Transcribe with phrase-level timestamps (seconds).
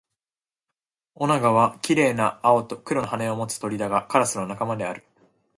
[1.13, 5.03] オナガは綺麗な青と黒の羽を持つ鳥だが、カラスの仲間である